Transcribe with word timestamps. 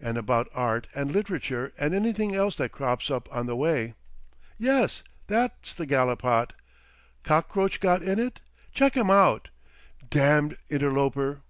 And 0.00 0.18
about 0.18 0.48
Art 0.54 0.88
and 0.92 1.12
Literature 1.12 1.72
and 1.78 1.94
anything 1.94 2.34
else 2.34 2.56
that 2.56 2.72
crops 2.72 3.12
up 3.12 3.32
on 3.32 3.46
the 3.46 3.54
way.... 3.54 3.94
Yes, 4.58 5.04
that's 5.28 5.72
the 5.72 5.86
gallipot. 5.86 6.52
Cockroach 7.22 7.78
got 7.78 8.02
in 8.02 8.18
it? 8.18 8.40
Chuck 8.72 8.96
him 8.96 9.08
out—damned 9.08 10.56
interloper...." 10.68 11.42